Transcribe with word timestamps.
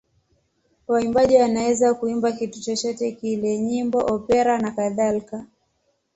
Waimbaji 0.87 1.37
wanaweza 1.37 1.93
kuimba 1.93 2.31
kitu 2.31 2.59
chochote 2.61 3.11
kile: 3.11 3.57
nyimbo, 3.59 4.05
opera 4.05 4.57
nakadhalika. 4.57 5.45